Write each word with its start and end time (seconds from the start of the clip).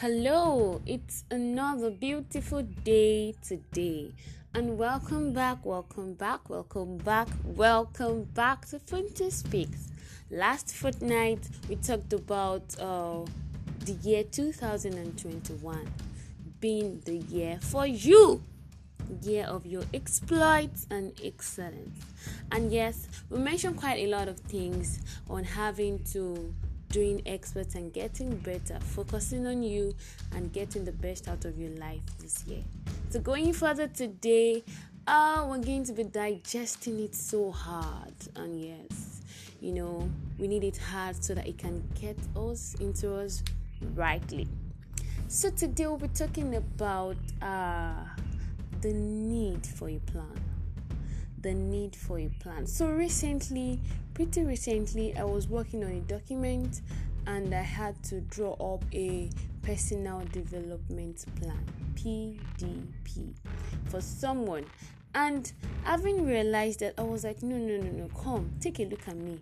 Hello, 0.00 0.80
it's 0.86 1.24
another 1.28 1.90
beautiful 1.90 2.62
day 2.62 3.34
today, 3.42 4.12
and 4.54 4.78
welcome 4.78 5.32
back, 5.32 5.66
welcome 5.66 6.14
back, 6.14 6.48
welcome 6.48 6.98
back, 6.98 7.26
welcome 7.42 8.22
back 8.22 8.64
to 8.66 8.78
Funty 8.78 9.28
Speaks. 9.32 9.88
Last 10.30 10.72
fortnight, 10.72 11.40
we 11.68 11.74
talked 11.74 12.12
about 12.12 12.62
uh, 12.78 13.24
the 13.80 13.94
year 14.04 14.22
2021 14.22 15.92
being 16.60 17.02
the 17.04 17.16
year 17.16 17.58
for 17.60 17.84
you, 17.84 18.40
year 19.22 19.46
of 19.46 19.66
your 19.66 19.82
exploits 19.92 20.86
and 20.92 21.12
excellence. 21.24 22.04
And 22.52 22.70
yes, 22.70 23.08
we 23.30 23.40
mentioned 23.40 23.76
quite 23.76 23.98
a 23.98 24.06
lot 24.06 24.28
of 24.28 24.38
things 24.38 25.00
on 25.28 25.42
having 25.42 26.04
to 26.12 26.54
doing 26.88 27.22
experts 27.26 27.74
and 27.74 27.92
getting 27.92 28.36
better, 28.38 28.78
focusing 28.80 29.46
on 29.46 29.62
you 29.62 29.94
and 30.34 30.52
getting 30.52 30.84
the 30.84 30.92
best 30.92 31.28
out 31.28 31.44
of 31.44 31.58
your 31.58 31.70
life 31.70 32.00
this 32.20 32.44
year. 32.46 32.62
So, 33.10 33.20
going 33.20 33.52
further 33.52 33.88
today, 33.88 34.62
uh, 35.06 35.46
we're 35.48 35.58
going 35.58 35.84
to 35.84 35.92
be 35.92 36.04
digesting 36.04 37.00
it 37.00 37.14
so 37.14 37.50
hard. 37.50 38.14
And 38.36 38.60
yes, 38.60 39.20
you 39.60 39.72
know, 39.72 40.08
we 40.38 40.48
need 40.48 40.64
it 40.64 40.76
hard 40.76 41.22
so 41.22 41.34
that 41.34 41.46
it 41.46 41.58
can 41.58 41.82
get 42.00 42.18
us 42.36 42.74
into 42.80 43.14
us 43.14 43.42
rightly. 43.94 44.48
So, 45.28 45.50
today 45.50 45.86
we'll 45.86 45.98
be 45.98 46.08
talking 46.08 46.56
about 46.56 47.16
uh, 47.42 48.04
the 48.80 48.92
need 48.92 49.66
for 49.66 49.88
a 49.88 49.98
plan 49.98 50.57
the 51.42 51.54
need 51.54 51.94
for 51.94 52.18
a 52.18 52.28
plan. 52.40 52.66
So 52.66 52.88
recently, 52.88 53.80
pretty 54.14 54.44
recently, 54.44 55.16
I 55.16 55.24
was 55.24 55.48
working 55.48 55.84
on 55.84 55.90
a 55.90 56.00
document 56.00 56.82
and 57.26 57.54
I 57.54 57.62
had 57.62 58.02
to 58.04 58.20
draw 58.22 58.52
up 58.54 58.84
a 58.92 59.30
personal 59.62 60.22
development 60.32 61.24
plan 61.40 61.64
PDP 61.94 63.34
for 63.88 64.00
someone 64.00 64.64
and 65.14 65.50
having 65.84 66.26
realized 66.26 66.80
that, 66.80 66.94
I 66.98 67.02
was 67.02 67.24
like, 67.24 67.42
no, 67.42 67.56
no, 67.56 67.76
no, 67.76 67.90
no, 67.90 68.08
come, 68.08 68.50
take 68.60 68.78
a 68.80 68.84
look 68.84 69.08
at 69.08 69.16
me. 69.16 69.40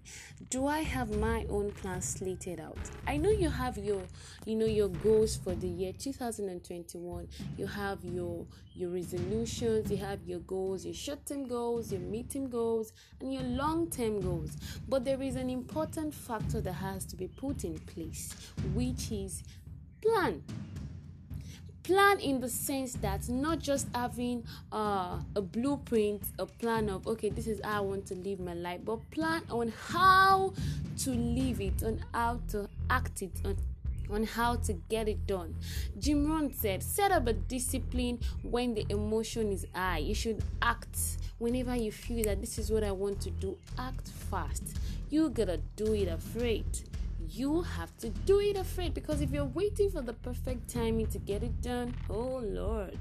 Do 0.49 0.67
I 0.67 0.81
have 0.81 1.17
my 1.19 1.45
own 1.49 1.73
plan 1.73 2.01
slated 2.01 2.61
out? 2.61 2.79
I 3.07 3.17
know 3.17 3.31
you 3.31 3.51
have 3.51 3.77
your, 3.77 4.03
you 4.45 4.55
know, 4.55 4.67
your 4.67 4.89
goals 4.89 5.37
for 5.37 5.55
the 5.55 5.67
year 5.67 5.93
2021. 5.93 7.29
You 7.59 7.67
have 7.67 8.05
your 8.05 8.47
your 8.75 8.91
resolutions, 8.91 9.91
you 9.91 9.97
have 9.97 10.23
your 10.27 10.41
goals, 10.41 10.85
your 10.85 10.93
short-term 10.93 11.49
goals, 11.49 11.91
your 11.91 12.01
mid-term 12.03 12.51
goals, 12.51 12.93
and 13.21 13.33
your 13.33 13.43
long-term 13.43 14.21
goals. 14.21 14.55
But 14.87 15.05
there 15.07 15.23
is 15.23 15.37
an 15.37 15.49
important 15.49 16.13
factor 16.15 16.61
that 16.61 16.75
has 16.75 17.07
to 17.07 17.17
be 17.17 17.27
put 17.27 17.65
in 17.65 17.79
place, 17.79 18.35
which 18.75 19.11
is 19.11 19.43
plan 20.03 20.43
plan 21.87 22.19
in 22.19 22.41
the 22.41 22.49
sense 22.49 22.95
that 22.95 23.29
not 23.29 23.61
just 23.61 23.87
having 23.95 24.43
uh, 24.73 25.21
a 25.37 25.41
blueprint 25.41 26.21
a 26.41 26.45
plan 26.45 26.89
of 26.89 27.07
okay 27.07 27.29
this 27.29 27.47
is 27.47 27.61
how 27.63 27.79
i 27.79 27.81
want 27.81 28.05
to 28.05 28.15
live 28.17 28.41
my 28.41 28.55
life 28.55 28.81
but 28.85 28.99
plan 29.13 29.41
on 29.51 29.73
how 29.89 30.53
to 30.99 31.11
live 31.11 31.61
it 31.61 31.81
on 31.85 32.03
how 32.13 32.41
to 32.49 32.69
act 32.91 33.23
it 33.23 33.31
on 33.45 33.57
on 34.11 34.23
how 34.23 34.55
to 34.55 34.73
get 34.89 35.09
it 35.09 35.27
done. 35.27 35.53
Jim 35.99 36.31
Rohn 36.31 36.53
said, 36.53 36.81
set 36.81 37.11
up 37.11 37.27
a 37.27 37.33
discipline 37.33 38.21
when 38.43 38.73
the 38.73 38.87
emotion 38.89 39.51
is 39.53 39.67
high. 39.75 39.99
You 39.99 40.15
should 40.15 40.45
act 40.63 40.97
whenever 41.39 41.75
you 41.75 41.91
feel 41.91 42.23
that 42.27 42.41
this 42.41 42.57
is 42.57 42.71
what 42.71 42.85
I 42.85 42.93
want 42.93 43.21
to 43.23 43.31
do. 43.31 43.59
Act 43.77 44.07
fast. 44.31 44.79
You 45.11 45.29
gotta 45.31 45.59
do 45.75 45.93
it 45.93 46.07
afraid 46.07 46.67
you 47.19 47.63
have 47.63 47.97
to 47.99 48.11
do 48.11 48.41
it 48.41 48.57
afraid 48.57 48.95
because 48.95 49.21
if 49.21 49.31
you're 49.31 49.45
waiting 49.45 49.91
for 49.91 50.03
the 50.03 50.13
perfect 50.13 50.69
timing 50.69 51.07
to 51.09 51.19
get 51.19 51.43
it 51.43 51.61
done, 51.61 51.95
oh 52.11 52.43
Lord, 52.45 52.99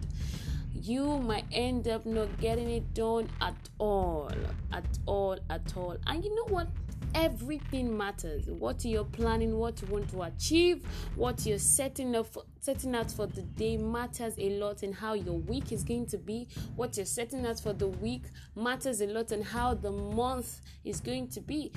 you 0.74 1.20
might 1.20 1.46
end 1.52 1.88
up 1.88 2.06
not 2.06 2.38
getting 2.40 2.70
it 2.70 2.94
done 2.94 3.30
at 3.42 3.56
all, 3.78 4.32
at 4.72 4.86
all, 5.06 5.38
at 5.50 5.76
all. 5.76 5.98
And 6.08 6.24
you 6.24 6.36
know 6.36 6.54
what? 6.54 6.68
Everything 7.14 7.96
matters. 7.96 8.48
What 8.48 8.84
you're 8.84 9.06
planning, 9.06 9.58
what 9.58 9.82
you 9.82 9.88
want 9.88 10.10
to 10.10 10.24
achieve, 10.24 10.86
what 11.16 11.46
you're 11.46 11.60
setting 11.60 12.14
up, 12.14 12.28
for, 12.28 12.44
setting 12.60 12.94
out 12.94 13.10
for 13.10 13.26
the 13.26 13.42
day 13.42 13.78
matters 13.78 14.34
a 14.38 14.50
lot, 14.60 14.84
and 14.84 14.94
how 14.94 15.14
your 15.14 15.36
week 15.36 15.72
is 15.72 15.84
going 15.86 16.08
to 16.08 16.18
be. 16.18 16.50
What 16.76 16.98
you're 16.98 17.06
setting 17.06 17.46
out 17.46 17.60
for 17.60 17.72
the 17.72 17.88
week 17.88 18.24
matters 18.54 19.00
a 19.00 19.08
lot, 19.08 19.32
and 19.32 19.46
how 19.46 19.76
the 19.76 19.92
month 19.92 20.60
is 20.84 21.00
going 21.00 21.30
to 21.30 21.40
be. 21.40 21.72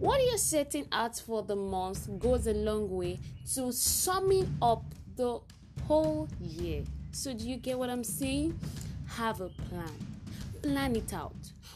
What 0.00 0.18
you're 0.24 0.38
setting 0.38 0.86
out 0.92 1.18
for 1.18 1.42
the 1.42 1.54
month 1.54 2.08
goes 2.18 2.46
a 2.46 2.54
long 2.54 2.88
way 2.90 3.18
to 3.54 3.70
summing 3.70 4.50
up 4.62 4.82
the 5.16 5.40
whole 5.86 6.26
year. 6.40 6.84
So, 7.12 7.34
do 7.34 7.46
you 7.46 7.58
get 7.58 7.78
what 7.78 7.90
I'm 7.90 8.02
saying? 8.02 8.58
Have 9.08 9.42
a 9.42 9.50
plan, 9.50 9.92
plan 10.62 10.96
it 10.96 11.12
out. 11.12 11.34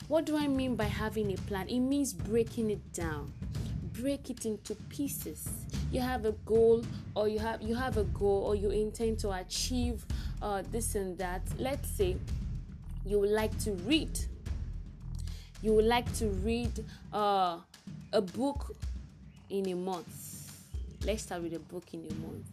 What 0.09 0.25
do 0.25 0.39
I 0.39 0.47
mean 0.47 0.75
by 0.75 0.85
having 0.85 1.35
a 1.35 1.37
plan? 1.37 1.69
It 1.69 1.81
means 1.81 2.15
breaking 2.15 2.71
it 2.71 2.95
down, 2.95 3.31
break 3.93 4.31
it 4.31 4.47
into 4.47 4.75
pieces. 4.89 5.47
You 5.93 6.01
have 6.01 6.25
a 6.25 6.33
goal, 6.47 6.83
or 7.15 7.29
you 7.29 7.39
have 7.41 7.61
you 7.61 7.75
have 7.75 7.99
a 7.99 8.05
goal, 8.05 8.45
or 8.45 8.55
you 8.55 8.71
intend 8.71 9.19
to 9.19 9.33
achieve 9.33 10.07
uh, 10.41 10.63
this 10.73 10.95
and 10.95 11.19
that. 11.19 11.43
Let's 11.59 11.91
say 11.91 12.17
you 13.05 13.21
would 13.21 13.33
like 13.33 13.59
to 13.65 13.73
read. 13.73 14.19
You 15.61 15.75
would 15.75 15.85
like 15.85 16.11
to 16.15 16.29
read. 16.29 16.83
Uh, 17.13 17.59
a 18.15 18.23
book 18.23 18.77
in 19.51 19.69
a 19.69 19.75
month. 19.75 20.53
Let's 21.05 21.25
start 21.25 21.43
with 21.43 21.53
a 21.53 21.59
book 21.59 21.93
in 21.93 22.01
a 22.01 22.15
month. 22.15 22.47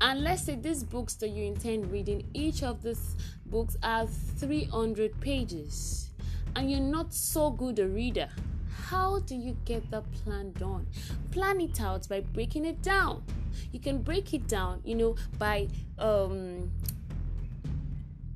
And 0.00 0.22
let's 0.22 0.42
say 0.42 0.56
these 0.56 0.82
books 0.82 1.14
that 1.14 1.28
you 1.28 1.44
intend 1.44 1.90
reading, 1.90 2.28
each 2.34 2.62
of 2.62 2.82
these 2.82 3.14
books 3.46 3.76
has 3.82 4.10
300 4.38 5.18
pages, 5.20 6.10
and 6.56 6.70
you're 6.70 6.80
not 6.80 7.14
so 7.14 7.50
good 7.50 7.78
a 7.78 7.86
reader. 7.86 8.28
How 8.86 9.20
do 9.20 9.36
you 9.36 9.56
get 9.64 9.88
that 9.92 10.04
plan 10.12 10.52
done? 10.58 10.86
Plan 11.30 11.60
it 11.60 11.80
out 11.80 12.08
by 12.08 12.20
breaking 12.20 12.66
it 12.66 12.82
down. 12.82 13.22
You 13.72 13.78
can 13.78 14.02
break 14.02 14.34
it 14.34 14.48
down, 14.48 14.82
you 14.84 14.96
know, 14.96 15.16
by 15.38 15.68
um, 15.98 16.70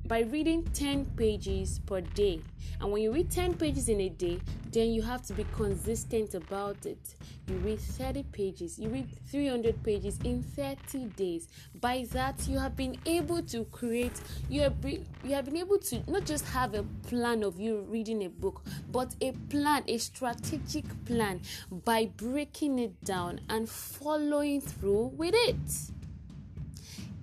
by 0.09 0.21
reading 0.21 0.63
10 0.73 1.05
pages 1.15 1.79
per 1.85 2.01
day. 2.01 2.41
And 2.81 2.91
when 2.91 3.03
you 3.03 3.13
read 3.13 3.29
10 3.29 3.53
pages 3.53 3.89
in 3.89 4.01
a 4.01 4.09
day, 4.09 4.39
then 4.71 4.89
you 4.89 5.03
have 5.03 5.21
to 5.27 5.33
be 5.33 5.45
consistent 5.55 6.33
about 6.33 6.83
it. 6.87 7.13
You 7.47 7.55
read 7.57 7.79
30 7.79 8.23
pages, 8.31 8.79
you 8.79 8.89
read 8.89 9.07
300 9.29 9.83
pages 9.83 10.17
in 10.23 10.41
30 10.41 11.05
days. 11.15 11.47
By 11.79 12.07
that, 12.11 12.47
you 12.47 12.57
have 12.57 12.75
been 12.75 12.97
able 13.05 13.43
to 13.43 13.65
create, 13.65 14.19
you 14.49 14.61
have, 14.61 14.81
be, 14.81 15.05
you 15.23 15.35
have 15.35 15.45
been 15.45 15.57
able 15.57 15.77
to 15.77 16.01
not 16.07 16.25
just 16.25 16.45
have 16.47 16.73
a 16.73 16.83
plan 17.07 17.43
of 17.43 17.59
you 17.59 17.81
reading 17.87 18.23
a 18.23 18.29
book, 18.29 18.63
but 18.91 19.15
a 19.21 19.33
plan, 19.51 19.83
a 19.87 19.99
strategic 19.99 20.85
plan 21.05 21.41
by 21.85 22.09
breaking 22.17 22.79
it 22.79 23.03
down 23.03 23.41
and 23.47 23.69
following 23.69 24.59
through 24.59 25.11
with 25.15 25.35
it 25.35 25.98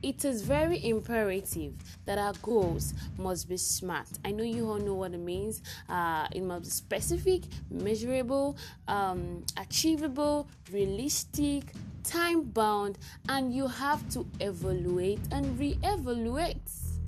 it 0.03 0.25
is 0.25 0.43
very 0.43 0.85
imperative 0.85 1.75
that 2.05 2.19
our 2.19 2.35
goals 2.43 2.95
must 3.19 3.49
be 3.49 3.57
smart. 3.57 4.09
I 4.25 4.31
know 4.31 4.45
you 4.45 4.69
all 4.69 4.79
know 4.79 4.95
what 4.95 5.13
it 5.13 5.21
means. 5.21 5.63
Uh, 5.89 6.27
it 6.33 6.43
must 6.43 6.65
be 6.65 6.71
specific, 6.71 7.43
measurable, 7.71 8.57
um, 8.89 9.45
achievable, 9.57 10.49
realistic, 10.73 11.73
time 12.05 12.43
bound, 12.43 12.99
and 13.29 13.55
you 13.55 13.67
have 13.67 14.09
to 14.11 14.27
evaluate 14.41 15.21
and 15.33 15.59
re 15.59 15.79
evaluate. 15.83 16.57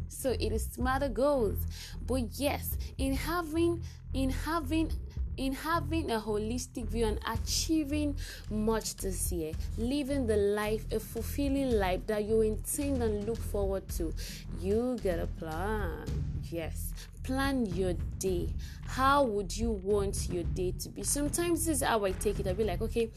So 0.09 0.31
it 0.31 0.53
is 0.53 0.65
smarter 0.73 1.09
goals. 1.09 1.59
But 2.07 2.23
yes, 2.33 2.77
in 2.99 3.15
having 3.15 3.83
in 4.15 4.31
having 4.31 4.91
in 5.39 5.53
having 5.53 6.11
a 6.11 6.21
holistic 6.21 6.87
view 6.87 7.07
and 7.07 7.19
achieving 7.27 8.17
much 8.51 8.97
this 8.97 9.31
year, 9.33 9.53
living 9.79 10.27
the 10.27 10.37
life, 10.37 10.85
a 10.93 10.99
fulfilling 10.99 11.71
life 11.71 12.07
that 12.09 12.25
you 12.25 12.41
intend 12.41 13.03
and 13.03 13.25
look 13.25 13.39
forward 13.39 13.89
to, 13.89 14.13
you 14.61 14.99
get 15.03 15.19
a 15.21 15.27
plan. 15.27 16.05
Yes, 16.51 16.93
plan 17.23 17.67
your 17.67 17.95
day. 18.19 18.49
How 18.87 19.23
would 19.23 19.57
you 19.57 19.71
want 19.71 20.29
your 20.31 20.45
day 20.45 20.73
to 20.81 20.89
be? 20.89 21.05
Sometimes 21.05 21.67
this 21.67 21.79
is 21.79 21.83
how 21.87 22.05
I 22.05 22.13
take 22.13 22.41
it. 22.41 22.47
I'll 22.47 22.55
be 22.55 22.65
like, 22.65 22.83
okay, 22.83 23.11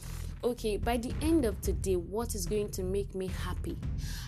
okay, 0.44 0.76
by 0.76 0.98
the 0.98 1.12
end 1.22 1.44
of 1.44 1.60
today, 1.60 1.96
what 1.96 2.34
is 2.34 2.46
going 2.46 2.70
to 2.72 2.82
make 2.82 3.14
me 3.14 3.28
happy? 3.28 3.76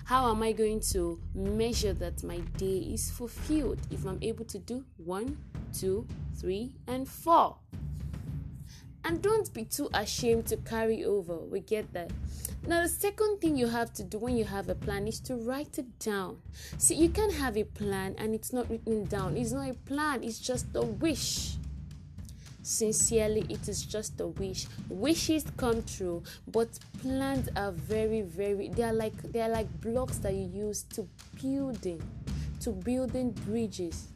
How 0.04 0.30
am 0.30 0.42
I 0.42 0.52
going 0.52 0.80
to 0.92 1.20
measure 1.34 1.92
that 1.94 2.24
my 2.24 2.38
day 2.56 2.78
is 2.78 3.10
fulfilled 3.10 3.78
if 3.90 4.04
I'm 4.04 4.18
able 4.22 4.44
to 4.46 4.58
do 4.58 4.84
one, 4.96 5.36
two, 5.72 6.06
three, 6.36 6.72
and 6.88 7.08
four? 7.08 7.56
And 9.04 9.20
don't 9.20 9.52
be 9.52 9.64
too 9.64 9.90
ashamed 9.92 10.46
to 10.46 10.56
carry 10.56 11.04
over. 11.04 11.36
We 11.36 11.60
get 11.60 11.92
that. 11.92 12.10
Now, 12.66 12.82
the 12.82 12.88
second 12.88 13.40
thing 13.40 13.56
you 13.56 13.66
have 13.68 13.92
to 13.94 14.02
do 14.02 14.18
when 14.18 14.36
you 14.36 14.44
have 14.44 14.70
a 14.70 14.74
plan 14.74 15.06
is 15.06 15.20
to 15.20 15.36
write 15.36 15.78
it 15.78 15.98
down. 15.98 16.38
See, 16.78 16.94
you 16.94 17.10
can 17.10 17.30
have 17.30 17.58
a 17.58 17.64
plan 17.64 18.14
and 18.16 18.34
it's 18.34 18.52
not 18.52 18.70
written 18.70 19.04
down. 19.04 19.36
It's 19.36 19.52
not 19.52 19.68
a 19.68 19.74
plan, 19.74 20.24
it's 20.24 20.38
just 20.38 20.66
a 20.74 20.82
wish. 20.82 21.56
sincerely 22.64 23.44
it 23.50 23.68
is 23.68 23.84
just 23.84 24.18
a 24.20 24.26
wish 24.26 24.66
wishes 24.88 25.44
come 25.58 25.82
true 25.82 26.22
but 26.48 26.68
plans 27.02 27.46
are 27.56 27.72
very 27.72 28.22
very 28.22 28.68
they 28.68 28.82
are 28.82 28.92
like 28.92 29.16
they 29.32 29.40
are 29.42 29.50
like 29.50 29.68
blocks 29.82 30.16
that 30.18 30.32
you 30.32 30.48
use 30.48 30.82
to 30.84 31.06
building 31.42 32.02
to 32.60 32.70
building 32.70 33.30
bridges 33.44 34.08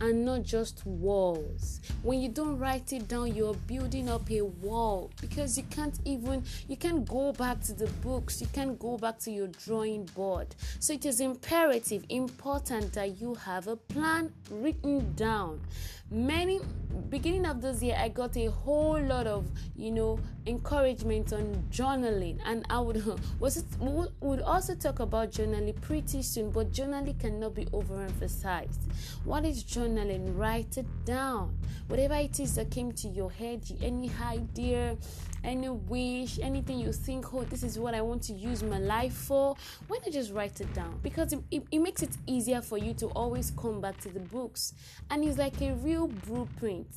and 0.00 0.24
not 0.24 0.42
just 0.42 0.84
walls. 0.86 1.80
When 2.02 2.20
you 2.20 2.28
don't 2.28 2.58
write 2.58 2.92
it 2.92 3.08
down, 3.08 3.34
you're 3.34 3.54
building 3.54 4.08
up 4.08 4.30
a 4.30 4.42
wall 4.42 5.10
because 5.20 5.58
you 5.58 5.64
can't 5.70 5.98
even 6.04 6.44
you 6.68 6.76
can't 6.76 7.06
go 7.06 7.32
back 7.32 7.60
to 7.62 7.72
the 7.72 7.86
books, 8.02 8.40
you 8.40 8.46
can't 8.52 8.78
go 8.78 8.96
back 8.96 9.18
to 9.20 9.30
your 9.30 9.48
drawing 9.48 10.04
board. 10.06 10.54
So 10.78 10.94
it 10.94 11.04
is 11.04 11.20
imperative, 11.20 12.04
important 12.08 12.92
that 12.94 13.20
you 13.20 13.34
have 13.34 13.66
a 13.68 13.76
plan 13.76 14.32
written 14.50 15.14
down 15.14 15.60
many 16.10 16.58
beginning 17.08 17.46
of 17.46 17.62
this 17.62 17.82
year 17.82 17.96
i 17.98 18.08
got 18.08 18.36
a 18.36 18.46
whole 18.46 19.00
lot 19.00 19.26
of 19.26 19.46
you 19.76 19.92
know 19.92 20.18
encouragement 20.46 21.32
on 21.32 21.64
journaling. 21.70 22.38
And 22.44 22.64
i 22.68 22.80
would 22.80 23.02
was 23.40 23.64
would 23.78 24.40
also 24.40 24.74
talk 24.74 25.00
about 25.00 25.30
journaling 25.30 25.80
pretty 25.80 26.22
soon 26.22 26.50
but 26.50 26.72
journaling 26.72 27.18
cannot 27.20 27.54
be 27.54 27.66
overemphasized. 27.66 28.78
What 29.24 29.44
is 29.44 29.62
journaling? 29.62 30.36
Write 30.36 30.78
it 30.78 30.86
down. 31.04 31.56
Whatever 31.86 32.14
it 32.14 32.40
is 32.40 32.56
that 32.56 32.70
came 32.70 32.92
to 32.92 33.08
your 33.08 33.30
head 33.30 33.62
any 33.82 34.10
idea 34.22 34.96
any 35.42 35.68
wish, 35.68 36.38
anything 36.40 36.78
you 36.78 36.92
think, 36.92 37.32
oh, 37.32 37.44
this 37.44 37.62
is 37.62 37.78
what 37.78 37.94
I 37.94 38.02
want 38.02 38.22
to 38.24 38.32
use 38.32 38.62
my 38.62 38.78
life 38.78 39.14
for, 39.14 39.56
why 39.88 39.98
not 40.02 40.12
just 40.12 40.32
write 40.32 40.60
it 40.60 40.72
down? 40.74 40.98
Because 41.02 41.32
it, 41.32 41.40
it, 41.50 41.62
it 41.70 41.78
makes 41.78 42.02
it 42.02 42.16
easier 42.26 42.60
for 42.60 42.78
you 42.78 42.94
to 42.94 43.06
always 43.08 43.50
come 43.50 43.80
back 43.80 43.98
to 44.00 44.08
the 44.08 44.20
books. 44.20 44.74
And 45.10 45.24
it's 45.24 45.38
like 45.38 45.60
a 45.62 45.74
real 45.74 46.08
blueprint, 46.08 46.88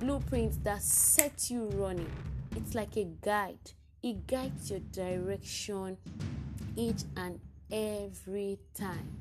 blueprint 0.00 0.62
that 0.64 0.82
sets 0.82 1.50
you 1.50 1.66
running. 1.74 2.10
It's 2.56 2.74
like 2.74 2.96
a 2.96 3.04
guide, 3.04 3.72
it 4.02 4.26
guides 4.26 4.70
your 4.70 4.80
direction 4.80 5.96
each 6.76 7.02
and 7.16 7.40
every 7.70 8.58
time. 8.74 9.18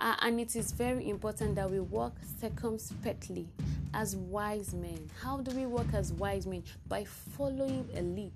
Uh, 0.00 0.14
and 0.20 0.40
it 0.40 0.54
is 0.54 0.70
very 0.72 1.08
important 1.08 1.56
that 1.56 1.68
we 1.70 1.80
walk 1.80 2.14
circumspectly 2.40 3.48
as 3.94 4.14
wise 4.14 4.72
men. 4.72 5.10
How 5.20 5.38
do 5.38 5.54
we 5.56 5.66
walk 5.66 5.86
as 5.92 6.12
wise 6.12 6.46
men? 6.46 6.62
By 6.88 7.04
following 7.04 7.88
a 7.96 8.02
lead. 8.02 8.32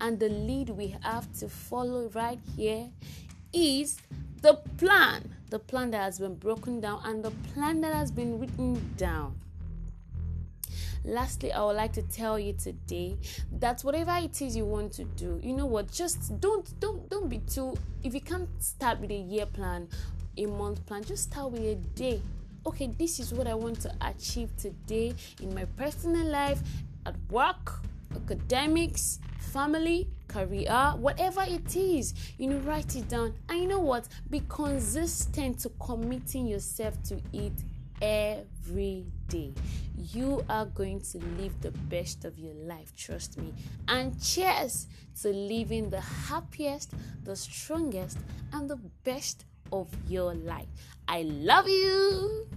And 0.00 0.18
the 0.18 0.28
lead 0.28 0.70
we 0.70 0.94
have 1.02 1.32
to 1.38 1.48
follow 1.48 2.10
right 2.14 2.38
here 2.56 2.90
is 3.52 3.98
the 4.40 4.54
plan. 4.78 5.34
The 5.50 5.58
plan 5.58 5.90
that 5.92 6.02
has 6.02 6.18
been 6.18 6.34
broken 6.34 6.80
down 6.80 7.00
and 7.04 7.24
the 7.24 7.30
plan 7.52 7.80
that 7.80 7.94
has 7.94 8.10
been 8.10 8.38
written 8.38 8.94
down. 8.96 9.38
Lastly, 11.04 11.52
I 11.52 11.62
would 11.64 11.76
like 11.76 11.92
to 11.94 12.02
tell 12.02 12.38
you 12.38 12.54
today 12.54 13.18
that 13.52 13.82
whatever 13.82 14.16
it 14.16 14.40
is 14.40 14.56
you 14.56 14.64
want 14.64 14.92
to 14.92 15.04
do, 15.04 15.38
you 15.42 15.54
know 15.54 15.66
what, 15.66 15.92
just 15.92 16.40
don't 16.40 16.68
don't 16.80 17.08
don't 17.10 17.28
be 17.28 17.38
too 17.38 17.76
if 18.02 18.14
you 18.14 18.20
can't 18.20 18.48
start 18.58 19.00
with 19.00 19.10
a 19.10 19.18
year 19.18 19.46
plan, 19.46 19.88
a 20.36 20.46
month 20.46 20.84
plan, 20.86 21.04
just 21.04 21.24
start 21.24 21.52
with 21.52 21.62
a 21.62 21.74
day 21.94 22.22
okay, 22.66 22.86
this 22.86 23.20
is 23.20 23.32
what 23.32 23.46
I 23.46 23.54
want 23.54 23.80
to 23.80 23.94
achieve 24.00 24.50
today 24.56 25.14
in 25.42 25.54
my 25.54 25.64
personal 25.76 26.26
life, 26.26 26.60
at 27.04 27.14
work, 27.30 27.80
academics, 28.14 29.18
family, 29.38 30.08
career, 30.28 30.94
whatever 30.96 31.42
it 31.46 31.76
is, 31.76 32.14
you 32.38 32.48
know, 32.48 32.56
write 32.58 32.96
it 32.96 33.08
down. 33.08 33.34
And 33.48 33.60
you 33.60 33.68
know 33.68 33.80
what? 33.80 34.08
Be 34.30 34.42
consistent 34.48 35.58
to 35.60 35.68
committing 35.80 36.46
yourself 36.46 37.00
to 37.04 37.20
it 37.32 37.52
every 38.00 39.06
day. 39.28 39.52
You 39.96 40.44
are 40.48 40.66
going 40.66 41.00
to 41.12 41.18
live 41.38 41.60
the 41.60 41.70
best 41.70 42.24
of 42.24 42.38
your 42.38 42.54
life, 42.54 42.94
trust 42.96 43.38
me. 43.38 43.52
And 43.88 44.20
cheers 44.22 44.86
to 45.22 45.28
living 45.28 45.90
the 45.90 46.00
happiest, 46.00 46.92
the 47.24 47.36
strongest, 47.36 48.18
and 48.52 48.68
the 48.68 48.78
best 49.04 49.44
of 49.72 49.88
your 50.08 50.34
life. 50.34 50.68
I 51.08 51.22
love 51.22 51.68
you. 51.68 52.48